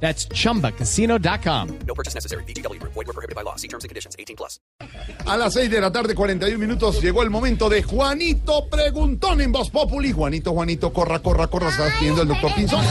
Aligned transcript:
That's 0.00 0.28
chumbacasino.com. 0.28 1.78
No 1.86 1.94
purchase 1.94 2.14
necessary. 2.14 2.44
BGW. 2.44 2.80
Void 2.82 2.94
were 2.94 3.12
prohibited 3.12 3.34
by 3.34 3.42
law. 3.42 3.56
See 3.56 3.68
terms 3.68 3.84
and 3.84 3.88
conditions. 3.88 4.14
18 4.18 4.36
plus. 4.36 4.60
A 5.26 5.36
las 5.36 5.54
6 5.54 5.70
de 5.70 5.80
la 5.80 5.90
tarde, 5.90 6.14
41 6.14 6.58
minutos, 6.58 7.02
llegó 7.02 7.22
el 7.22 7.30
momento 7.30 7.68
de 7.68 7.82
Juanito 7.82 8.68
Preguntón 8.70 9.40
en 9.40 9.52
Voz 9.52 9.70
Populi. 9.70 10.12
Juanito, 10.12 10.52
Juanito, 10.52 10.92
corra, 10.92 11.18
corra, 11.20 11.48
corra. 11.48 11.70
¿Estás 11.70 11.92
pidiendo 11.98 12.22
el 12.22 12.28
doctor 12.28 12.54
Pinzón? 12.54 12.84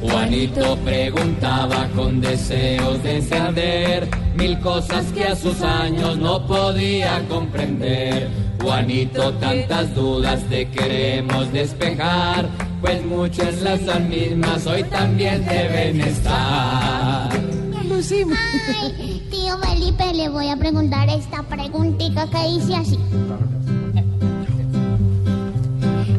Juanito 0.00 0.76
preguntaba 0.84 1.88
con 1.94 2.20
deseos 2.20 3.02
de 3.02 3.22
saber 3.22 4.08
mil 4.36 4.58
cosas 4.60 5.06
que 5.12 5.24
a 5.24 5.34
sus 5.34 5.62
años 5.62 6.16
no 6.18 6.46
podía 6.46 7.26
comprender. 7.28 8.28
Juanito, 8.62 9.32
tantas 9.34 9.94
dudas 9.94 10.42
te 10.48 10.68
queremos 10.68 11.52
despejar, 11.52 12.48
pues 12.86 13.04
muchas 13.04 13.62
las 13.62 13.80
mismas 14.08 14.64
hoy 14.66 14.84
también 14.84 15.44
deben 15.44 16.00
estar. 16.02 17.32
Ay, 17.32 19.26
tío 19.28 19.58
Felipe, 19.58 20.14
le 20.14 20.28
voy 20.28 20.48
a 20.48 20.56
preguntar 20.56 21.08
esta 21.08 21.42
preguntita 21.42 22.30
que 22.30 22.46
dice 22.48 22.76
así. 22.76 22.98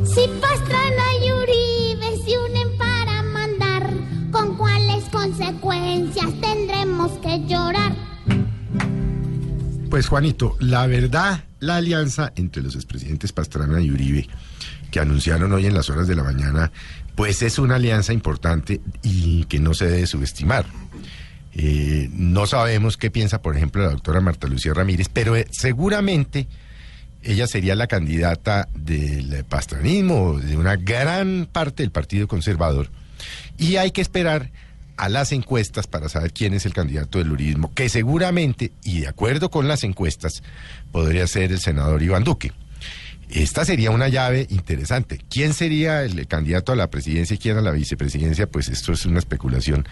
Si 0.03 0.27
Pastrana 0.41 1.05
y 1.23 1.31
Uribe 1.31 2.17
se 2.25 2.37
unen 2.37 2.77
para 2.77 3.23
mandar, 3.23 3.89
¿con 4.31 4.57
cuáles 4.57 5.05
consecuencias 5.05 6.27
tendremos 6.41 7.11
que 7.19 7.45
llorar? 7.47 7.95
Pues 9.89 10.09
Juanito, 10.09 10.57
la 10.59 10.85
verdad, 10.85 11.45
la 11.61 11.77
alianza 11.77 12.33
entre 12.35 12.61
los 12.61 12.75
expresidentes 12.75 13.31
Pastrana 13.31 13.79
y 13.79 13.89
Uribe, 13.89 14.27
que 14.91 14.99
anunciaron 14.99 15.51
hoy 15.53 15.65
en 15.65 15.73
las 15.73 15.89
horas 15.89 16.07
de 16.07 16.15
la 16.15 16.23
mañana, 16.23 16.71
pues 17.15 17.41
es 17.41 17.59
una 17.59 17.75
alianza 17.75 18.13
importante 18.13 18.81
y 19.03 19.45
que 19.45 19.59
no 19.59 19.73
se 19.73 19.87
debe 19.87 20.07
subestimar. 20.07 20.65
Eh, 21.53 22.09
no 22.13 22.45
sabemos 22.45 22.97
qué 22.97 23.09
piensa, 23.09 23.41
por 23.41 23.57
ejemplo, 23.57 23.81
la 23.83 23.89
doctora 23.89 24.21
Marta 24.21 24.47
Lucía 24.47 24.73
Ramírez, 24.73 25.09
pero 25.11 25.35
eh, 25.35 25.47
seguramente 25.51 26.47
ella 27.23 27.47
sería 27.47 27.75
la 27.75 27.87
candidata 27.87 28.69
del 28.75 29.43
pastranismo, 29.45 30.39
de 30.39 30.55
una 30.55 30.75
gran 30.75 31.47
parte 31.51 31.83
del 31.83 31.91
Partido 31.91 32.27
Conservador. 32.27 32.89
Y 33.57 33.77
hay 33.77 33.91
que 33.91 34.01
esperar 34.01 34.51
a 34.97 35.09
las 35.09 35.31
encuestas 35.31 35.87
para 35.87 36.09
saber 36.09 36.31
quién 36.33 36.53
es 36.53 36.65
el 36.65 36.73
candidato 36.73 37.17
del 37.19 37.31
urismo, 37.31 37.73
que 37.73 37.89
seguramente, 37.89 38.71
y 38.83 39.01
de 39.01 39.07
acuerdo 39.07 39.49
con 39.49 39.67
las 39.67 39.83
encuestas, 39.83 40.43
podría 40.91 41.27
ser 41.27 41.51
el 41.51 41.59
senador 41.59 42.01
Iván 42.01 42.23
Duque. 42.23 42.51
Esta 43.29 43.65
sería 43.65 43.91
una 43.91 44.07
llave 44.07 44.47
interesante. 44.49 45.19
¿Quién 45.29 45.53
sería 45.53 46.03
el 46.03 46.27
candidato 46.27 46.71
a 46.71 46.75
la 46.75 46.89
presidencia 46.89 47.35
y 47.35 47.37
quién 47.37 47.57
a 47.57 47.61
la 47.61 47.71
vicepresidencia? 47.71 48.47
Pues 48.47 48.69
esto 48.69 48.93
es 48.93 49.05
una 49.05 49.19
especulación. 49.19 49.87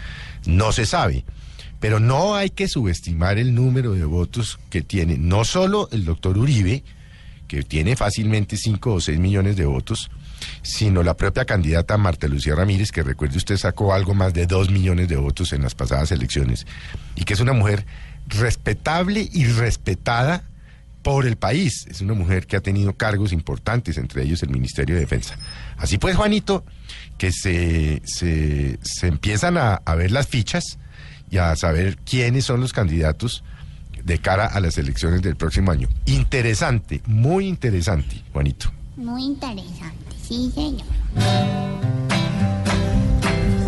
No 0.46 0.72
se 0.72 0.86
sabe. 0.86 1.24
Pero 1.78 2.00
no 2.00 2.34
hay 2.34 2.48
que 2.48 2.68
subestimar 2.68 3.38
el 3.38 3.54
número 3.54 3.92
de 3.92 4.06
votos 4.06 4.58
que 4.70 4.80
tiene 4.80 5.18
no 5.18 5.44
solo 5.44 5.88
el 5.92 6.06
doctor 6.06 6.38
Uribe, 6.38 6.82
que 7.46 7.62
tiene 7.62 7.94
fácilmente 7.94 8.56
5 8.56 8.94
o 8.94 9.00
6 9.00 9.18
millones 9.18 9.56
de 9.56 9.66
votos, 9.66 10.10
sino 10.62 11.02
la 11.02 11.16
propia 11.16 11.44
candidata 11.44 11.98
Marta 11.98 12.28
Lucía 12.28 12.54
Ramírez, 12.54 12.90
que 12.90 13.02
recuerde 13.02 13.36
usted 13.36 13.56
sacó 13.58 13.92
algo 13.92 14.14
más 14.14 14.32
de 14.32 14.46
2 14.46 14.70
millones 14.70 15.08
de 15.08 15.16
votos 15.16 15.52
en 15.52 15.62
las 15.62 15.74
pasadas 15.74 16.10
elecciones, 16.10 16.66
y 17.14 17.24
que 17.24 17.34
es 17.34 17.40
una 17.40 17.52
mujer 17.52 17.86
respetable 18.28 19.28
y 19.30 19.44
respetada 19.44 20.44
por 21.06 21.24
el 21.24 21.36
país. 21.36 21.86
Es 21.88 22.00
una 22.00 22.14
mujer 22.14 22.48
que 22.48 22.56
ha 22.56 22.60
tenido 22.60 22.96
cargos 22.96 23.32
importantes, 23.32 23.96
entre 23.96 24.24
ellos 24.24 24.42
el 24.42 24.50
Ministerio 24.50 24.96
de 24.96 25.02
Defensa. 25.02 25.38
Así 25.76 25.98
pues, 25.98 26.16
Juanito, 26.16 26.64
que 27.16 27.30
se, 27.30 28.02
se, 28.04 29.06
empiezan 29.06 29.56
a, 29.56 29.74
a 29.84 29.94
ver 29.94 30.10
las 30.10 30.26
fichas 30.26 30.80
y 31.30 31.36
a 31.36 31.54
saber 31.54 31.96
quiénes 31.98 32.44
son 32.44 32.60
los 32.60 32.72
candidatos 32.72 33.44
de 34.02 34.18
cara 34.18 34.46
a 34.46 34.58
las 34.58 34.78
elecciones 34.78 35.22
del 35.22 35.36
próximo 35.36 35.70
año. 35.70 35.88
Interesante, 36.06 37.00
muy 37.06 37.46
interesante, 37.46 38.24
Juanito. 38.32 38.72
Muy 38.96 39.26
interesante, 39.26 40.16
sí, 40.26 40.50
señor. 40.52 41.85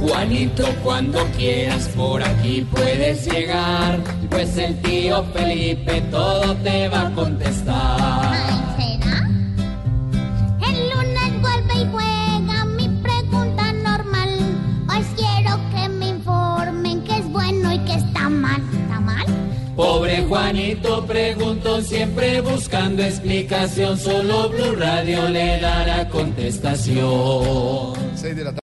Juanito, 0.08 0.64
cuando 0.82 1.24
quieras 1.36 1.88
por 1.88 2.22
aquí 2.22 2.66
puedes 2.70 3.30
llegar, 3.30 4.00
pues 4.30 4.56
el 4.56 4.80
tío 4.80 5.22
Felipe 5.34 6.00
todo 6.10 6.54
te 6.56 6.88
va 6.88 7.08
a 7.08 7.14
contestar. 7.14 8.32
Ay, 8.32 8.98
¿será? 9.00 9.28
El 10.66 10.90
lunes 10.90 11.42
vuelve 11.42 11.74
y 11.82 11.86
juega 11.92 12.64
mi 12.64 12.88
pregunta 13.02 13.72
normal. 13.72 14.30
Hoy 14.88 15.04
quiero 15.14 15.60
que 15.74 15.88
me 15.90 16.08
informen 16.08 17.04
qué 17.04 17.18
es 17.18 17.28
bueno 17.30 17.72
y 17.72 17.78
qué 17.80 17.94
está 17.94 18.28
mal. 18.28 18.62
¿Está 18.72 19.00
mal? 19.00 19.26
Pobre 19.76 20.24
Juanito 20.26 21.04
preguntó 21.06 21.80
siempre 21.82 22.40
buscando 22.40 23.02
explicación, 23.04 23.96
solo 23.98 24.48
Blue 24.48 24.74
Radio 24.74 25.28
le 25.28 25.60
dará 25.60 26.08
contestación. 26.08 27.92
6 28.16 28.36
de 28.36 28.44
la 28.44 28.52
tarde. 28.52 28.56